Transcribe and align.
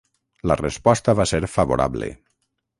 La 0.51 0.57
resposta 0.61 1.15
va 1.21 1.27
ser 1.33 1.43
favorable. 1.59 2.13